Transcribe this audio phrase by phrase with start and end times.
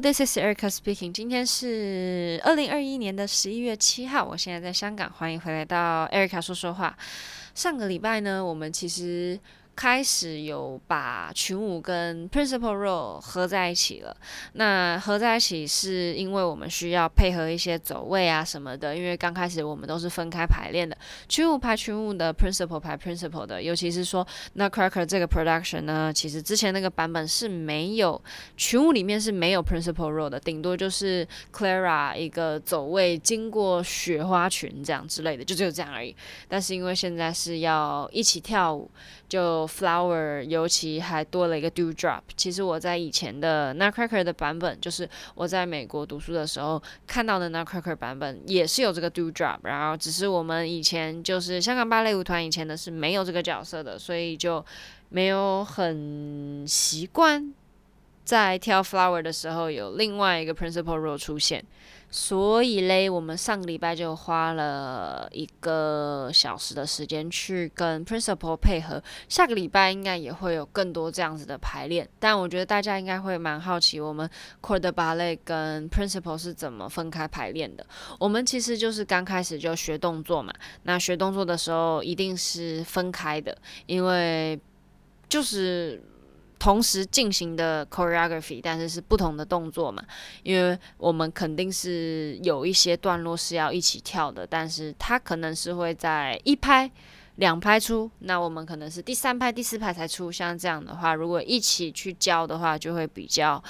[0.00, 1.12] This is Erica speaking.
[1.12, 6.96] 今天是二零二一年的十一月七号，我现在在香港，欢迎回来到 Erica 说说话。
[7.54, 9.38] 上个礼拜呢，我们其实。
[9.76, 14.16] 开始有把群舞跟 principal role 合在一起了。
[14.52, 18.96] 那合在一起是因为我们需要配合一些走位啊什么的。
[18.96, 20.96] 因为刚开始我们都是分开排练的，
[21.28, 23.62] 群舞排群舞的，principal 排 principal 的。
[23.62, 24.26] 尤其是说
[24.56, 28.22] Nutcracker 这个 production 呢，其实之前那个版本是没有
[28.56, 36.14] 群舞里面是没有 principal role 的，顶多就是 Clara 一个走位经过雪花裙这样之类的，就只有这样而已。
[36.48, 38.90] 但是因为现在是要一起跳舞。
[39.26, 42.20] 就 flower，尤其还多了一个 dewdrop。
[42.36, 49.58] 其实我在以前的 Nutcracker 的版本，就是我在美国读书的时候看到的 Nutcracker 版本，也是有这个 dewdrop。
[49.62, 54.64] 然后只是我们以前就是香港芭蕾舞团以前的是没有这个角色的，所以就
[55.08, 57.52] 没有很习惯
[58.24, 61.64] 在跳 flower 的时候有另外一个 principal role 出现。
[62.10, 69.02] 所以嘞，我们上个礼拜就花了一个小时的时间去跟 principal 配合。
[69.28, 72.08] 下个礼拜应该也会有更多这样子的排练。
[72.20, 74.30] 但我觉得大家应该会蛮好奇，我们
[74.62, 77.84] cord ballet 跟 principal 是怎么分开排练的。
[78.20, 80.54] 我们其实就是刚开始就学动作嘛。
[80.84, 84.56] 那学动作的时候一定是分开的，因为
[85.28, 86.00] 就是。
[86.64, 90.02] 同时进行的 choreography，但是是不同的动作嘛，
[90.42, 96.90] 因为我们肯定是有一些段落是要一起跳的，但是它可能是会在一拍、
[97.34, 100.32] 两拍出，那我们可能是第三拍、第四拍才出。
[100.32, 103.62] 像这样的话，如果一起去教的话，就会比较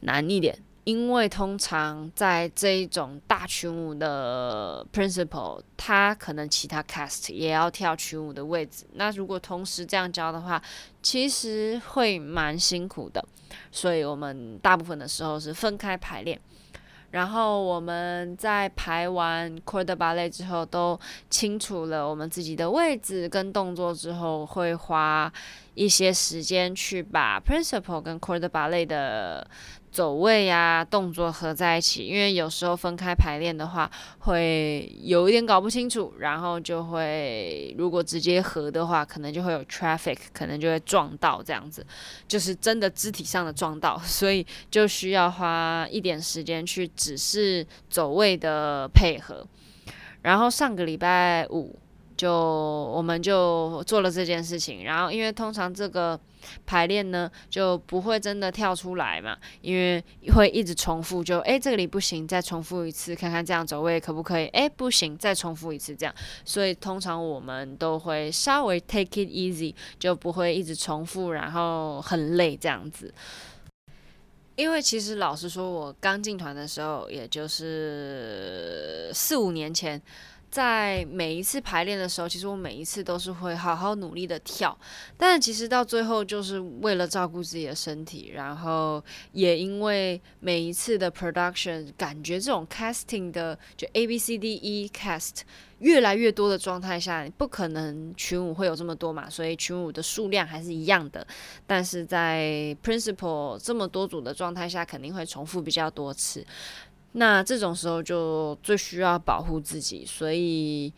[0.00, 0.58] 难一点。
[0.84, 8.84] 因为通常在这一种大群舞的 principal，他可能其他 cast 也要跳群舞的位置。
[8.94, 10.60] 那如果同时这样教的话，
[11.00, 13.24] 其实会蛮辛苦的。
[13.70, 16.40] 所以我们大部分的时候是分开排练。
[17.12, 20.98] 然后我们在排完 corps de ballet 之后，都
[21.28, 25.30] 清楚了我们自己的位置跟动作之后，会花
[25.74, 29.46] 一些时间去把 principal 跟 c o r d e ballet 的。
[29.92, 33.90] 走位呀、啊，动作合在一起，因为有时候分开排练的话，
[34.20, 41.86] 会有一点搞不清楚，然后就会如果直接合的话，可能就会有 traffic，可能就会撞到这样子，
[42.26, 49.46] 就是真的肢体上的撞到， 所以就需要花一点时间去指示走位的配合。
[50.22, 51.78] 然后上个礼拜五
[52.22, 56.18] 就我们就做了这件事情，然后因为通常这个。
[56.66, 60.02] 排练呢就不会真的跳出来嘛，因为
[60.34, 64.46] 会一直重复就，就诶这里不行，再重复一次看看这样走位可不可以？
[64.46, 66.12] 诶不行，再重复一次这样。
[66.44, 73.14] 所以通常我们都会稍微 take it easy，就不会一直重复，然后很累这样子。
[74.56, 80.02] 因为其实老实说，我刚进团的时候，也就是四五年前。
[80.52, 84.78] 在每一次排练的时候，其实我每一次都是会好好努力的跳，
[85.16, 89.02] 但其实到最后就是为了照顾自己的身体，然后
[89.32, 95.40] 也因为每一次的 production 感觉这种 casting 的就 A B C D E cast
[95.78, 101.26] 越来越多的状态下，不可能群舞会有这么多嘛，所以群舞的数量还是一样的，
[101.66, 106.44] 但是在 principal 这么多组的状态下，肯定会重复比较多次。
[107.12, 110.90] 那这种时候就最需要保护自己，所以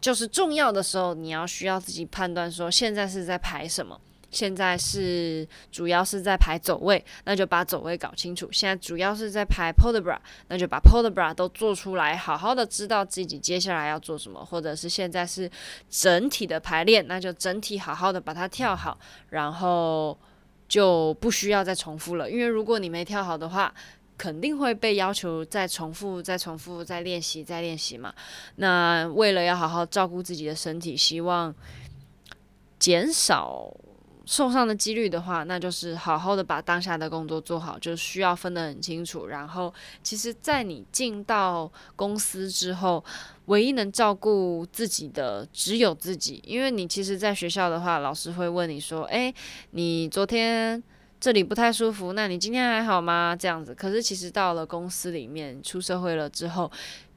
[0.00, 4.00] 就是重要的时候，你要需要自己判断说，现在是在排什么，
[4.32, 8.48] 现在是主要是在排走位，那就把走位搞清楚。
[8.50, 10.18] 现在主要是在排 portabra，
[10.48, 15.48] 那就把 portabra 都做出来，好好的知道自己接下来要做什么，或者是现在是
[15.88, 18.98] 整体的排练，那就整体好好的把它跳好，
[19.30, 20.18] 然后
[20.66, 23.72] 就不需要再重复了，因为如果你没跳好的话。
[24.18, 28.14] 肯定会被要求再重复、再重复、再练习、再练习嘛。
[28.56, 31.54] 那为了要好好照顾自己的身体，希望
[32.78, 33.74] 减少
[34.24, 39.26] 受伤的几率的话，那就是好好的把当下的工作做好，就需要分得很清楚。
[39.26, 43.04] 然后，其实，在你进到公司之后，
[43.46, 49.34] 唯一能照顾自己的只有自己，因为你其实，在学校的话，老师会问你说：“诶，
[49.72, 50.80] 你昨天……”
[51.22, 53.36] 这里不太舒服，那你今天还好吗？
[53.38, 56.68] 这样子，可是其实到了公司里面，出社会了之后，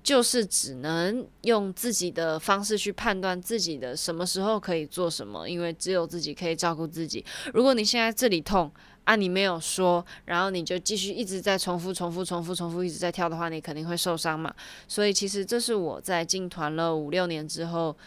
[0.03, 7.25] 就是只能用自己的方式去判断自己的什么时候可以做什么，因为只有自己可以照顾自己。
[7.51, 8.71] 如果你现在这里痛
[9.05, 14.53] 啊，你没有说，然后你就继续一直在重复、重复、重复、重复一直在跳的话，你肯定会受伤嘛。
[14.87, 17.97] 所以其实这是我在进团了五六年之后，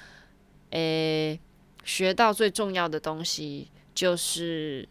[0.70, 1.40] 诶，
[1.82, 4.88] 学到最重要的东西就是。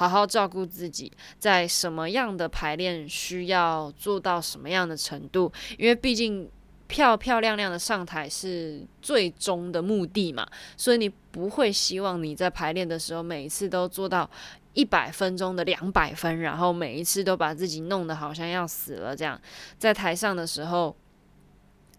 [0.00, 6.50] 好好照顾自己，在什么样的排练需要做到什么样的程度，因为毕竟
[6.86, 14.28] 漂漂亮亮的上台是最终的目的嘛，所以你不会希望你在排练的时候每一次都做到
[14.72, 19.38] 一百分钟的两百分，然后每一次都把自己弄得好像要死了这样，
[19.76, 20.96] 在台上的时候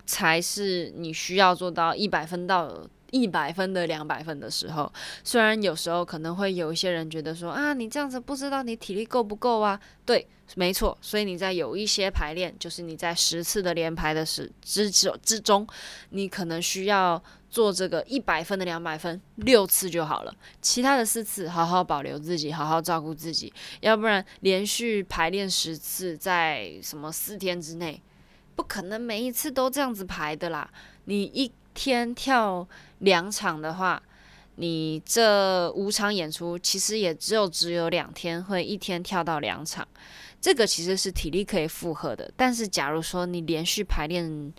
[0.08, 2.76] 才是你需要做到一百分到。
[3.12, 4.92] 一百分的两百分的时候，
[5.24, 9.80] 虽然有时候可能会有一些人觉得说啊，你这样子不知道你体力够不够啊？
[10.06, 10.98] 对，没错。
[11.02, 15.68] 所以你在有一些排练，就是你在十次的连排的时之之中，
[16.10, 28.02] 你可能需要做这个一百分的两百分六次就好了，其他的四次好好保留自己，好好照顾自己，要不然连续排练十次，在什么四天之内，
[28.56, 30.70] 不可能每一次都这样子排的啦。
[31.06, 31.52] 你一
[31.84, 32.68] 天跳
[33.00, 34.00] 两场的话，
[34.58, 39.88] 你这五场演出其实也只有只有两天会一天跳到两场，
[40.40, 42.32] 这个其实是体力可以负荷的。
[42.38, 44.54] 但是假如说你连续排练，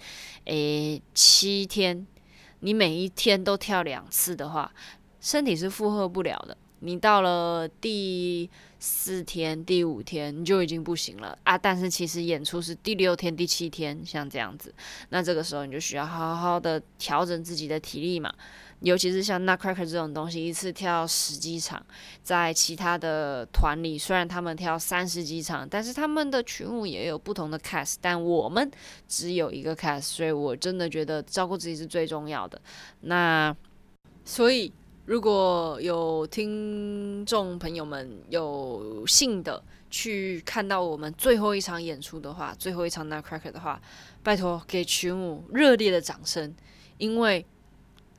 [0.46, 2.04] 诶七天，
[2.58, 4.72] 你每一天都跳两次的话，
[5.20, 6.56] 身体是负荷不了的。
[6.84, 8.50] 你到了第
[8.80, 11.56] 四天、第五天，你就已经不行了啊！
[11.56, 14.74] 但是其实演出是第六天、第七天，像这样子，
[15.10, 18.34] 那这个时候你就需要好好的调整自己的体力嘛。
[18.80, 21.80] 尤其是像 Nutcracker 这种东西，一次跳十几场，
[22.24, 28.68] 在其他的团里，虽然他们跳三十几场，但是他们的曲目也有不同的 cast，但我们
[29.06, 32.60] 只有一个 cast，所以我真的觉得照顾自己是最重要的。
[33.02, 33.56] 那
[34.24, 34.72] 所以。
[35.12, 43.78] 如果有听众朋友们有幸的去看到我们最后一场演出的话，最后一场 Nutcracker 的话，
[44.22, 46.54] 拜托给群舞热烈的掌声，
[46.96, 47.44] 因为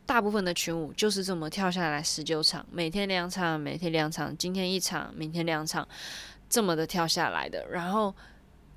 [0.05, 5.87] 大部分的群舞就是这么跳下来十九场，每天两场，每天两场，今天一场，明天两场，
[6.47, 8.13] 这么的跳下来的，然后。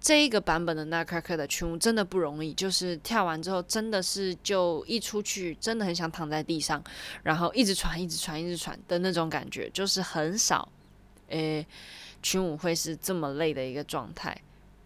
[0.06, 6.80] 这一个版本的 na kaka 的曲目真的不容易，就是跳完之后真的是就一出去，真的很想躺在地上，
[7.24, 10.68] 然后一直喘、一直喘、一直喘的那种感觉，就是很少，
[11.30, 11.66] 诶，
[12.22, 14.40] 群舞会是这么累的一个状态，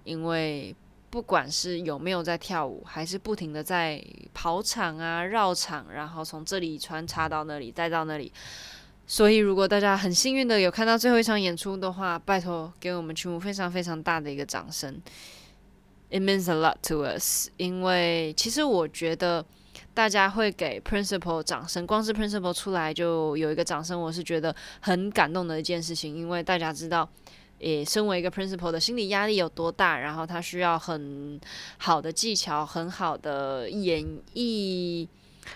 [0.05, 0.75] 因为
[1.11, 4.03] 不管是有没有在跳舞，还是不停的在
[4.33, 8.33] 跑场啊、绕场，然后从这里穿插到那里，再到那里。
[9.13, 15.03] 所以，如果大家很幸运的有看到最后一场演出的话，拜托给我们群舞非常非常大的一个掌声。
[16.11, 19.45] It means a lot to us，因为其实我觉得
[19.93, 27.11] 大家会给 Principal 掌声，光是 Principal 出来就有一个掌声，我是觉得很感动的一件事情，因为大家知道，
[27.59, 31.41] 诶，身为一个 Principal 的心理压力有多大，然后他需要很
[31.79, 35.09] 好的技巧，很好的演绎。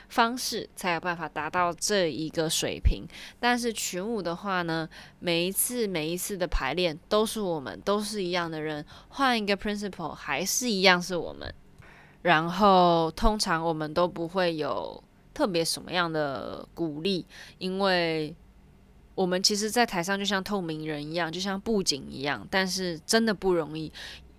[0.09, 3.05] 方式才有办法达到这一个水平，
[3.39, 4.89] 但是群舞的话呢，
[5.19, 11.55] 每一次每一次的排练都是我们都是一样的人，换一个 principal 还是一样是我们，
[12.23, 15.03] 然后通常我们都不会有
[15.33, 17.27] 特别什么样的鼓励，
[17.59, 18.35] 因为
[19.15, 23.93] 我们其实，在台上就像透明人一样，就像布景一样，但是真的不容易。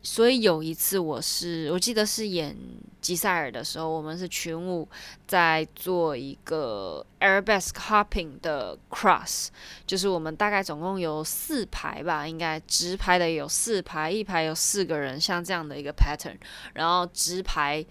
[0.06, 2.56] 所以有一次，我是我记得是演
[3.02, 4.88] 吉赛尔的时候，我们是群舞
[5.26, 9.48] 在做一个 Arabesque Hopping 的 Cross，
[9.88, 16.38] 就是我们大概总共有四排吧，应该直排的有四排，一排有四个人，像这样的一个 pattern，
[16.76, 17.84] 然后直排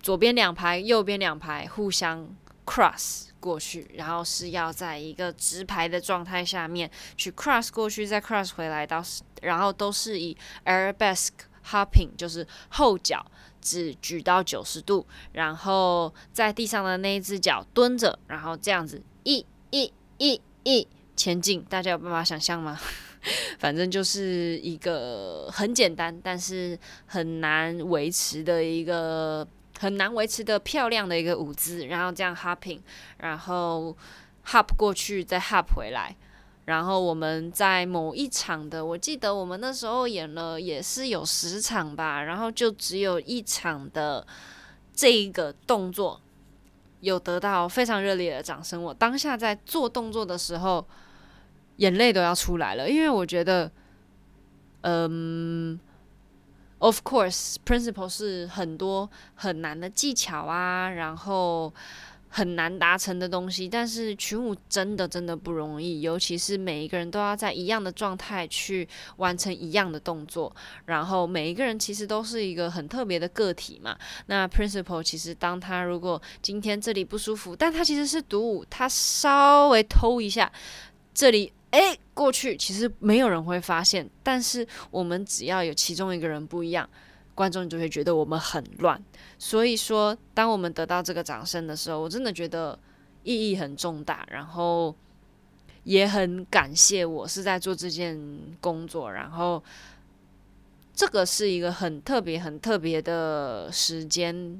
[0.00, 2.24] 左边两排，右边两排互相
[2.66, 3.22] cross。
[3.38, 9.00] 过去，然后是要在一个直排的状态下面去 cross 过去，再 cross 回来到，
[9.42, 11.30] 然后都是以 arabesque
[11.64, 13.24] hopping，就是后脚
[13.60, 22.80] 只举到九十度，然后在地上的那一只脚蹲着，然后这样子一、一、一、一前进，大家有办法想象吗？
[23.60, 29.46] 反正就是一个很简单，但是很难维持的一个。
[29.78, 32.80] 很难维持的漂亮的一个舞姿，然后这样 hopping，
[33.18, 33.96] 然后
[34.46, 36.16] hop 过去再 hop 回来，
[36.64, 44.26] 然后我们在某一场的，我记得我们那时候演了也是有十场吧，然后就只有一场的
[44.94, 46.20] 这一个动作
[47.00, 48.82] 有得到非常热烈的掌声。
[48.82, 50.86] 我当下在做动作的时候，
[51.76, 53.70] 眼泪都要出来了，因为我觉得，
[54.80, 55.78] 嗯。
[56.78, 61.72] Of course，principle 是很多很难的技巧啊，然后
[62.28, 63.66] 很难达成的东西。
[63.66, 70.54] 但是群舞真的真的不容易，尤其是每一个人都要在一样的状态去完成一样的动作，
[70.84, 73.96] 然后每一个人其实都是一个很特别的个体嘛。
[74.26, 80.52] 那 principal 其实当他如果今天这里不舒服，但他其实是独舞，他稍微偷一下
[81.14, 81.50] 这里。
[81.70, 86.88] 诶，过去其实没有人会发现，但是我们只要有其中一个人不一样，
[87.34, 89.02] 观众就会觉得我们很乱。
[89.38, 92.78] 所以说，当我们得到这个掌声的时候，我真的觉得
[93.24, 94.94] 意义很重大，然后
[95.84, 98.18] 也很感谢我是在做这件
[98.60, 99.62] 工作，然后
[100.94, 104.58] 这个是一个很特别、很特别的时间，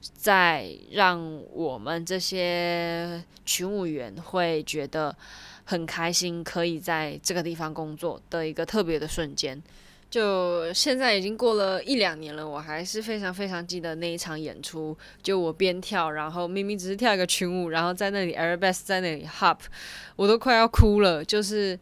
[0.00, 5.14] 在让我们这些群舞员会觉得
[5.64, 9.62] 很开心，可以在这个地方工作的一个特别的瞬间。
[10.10, 14.94] 就现在已经过了一两年了，我还是非常非常记得那一场演出。
[15.22, 19.60] 就我边跳，然后明明只是跳一个群舞，然后在那里 Arabesque 在那里 Hop，
[20.16, 21.78] 我都快要哭了，就是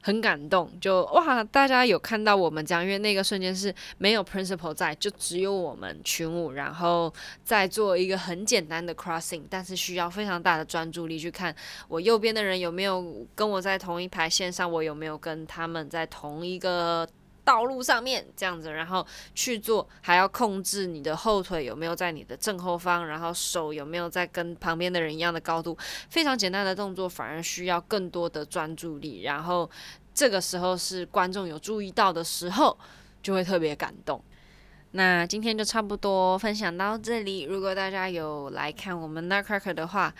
[0.00, 0.70] 很感动。
[0.80, 7.12] 就哇，大家有看到我们这样，因为那个瞬间是没有 Principal 在，就只有我们群舞，然后
[7.44, 11.54] 再做一个很简单的 Crossing，但是需要非常大的专注力去看
[11.88, 17.08] 我右边的人有没有跟我在同一排线上，我有没有跟他们在同一个。
[17.44, 25.76] 道路上面这样子，然后去做，还要控制你的后腿有没有在你的正后方，然后手有没有在跟旁边的人一样的高度。
[26.08, 29.22] 非常简单的动作，反而需要更多的专注力。
[29.22, 29.68] 然后
[30.14, 32.76] 这个时候是观众有注意到的时候，
[33.22, 34.22] 就会特别感动。
[34.92, 37.42] 那今天就差不多分享到这里。
[37.42, 40.12] 如果大家有来看我们 Nutcracker 的话，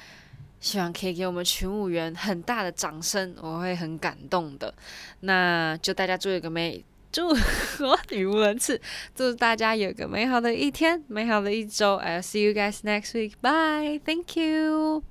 [0.61, 4.73] 希望可以给我们群舞员很大的掌声，我会很感动的。
[5.21, 6.85] 那就大家做一个美。
[7.13, 8.81] 祝我语无伦次，
[9.15, 11.99] 祝大家有个美好的一天，美好的一周。
[11.99, 13.33] I'll see you guys next week.
[13.41, 14.01] Bye.
[14.05, 15.03] Thank you.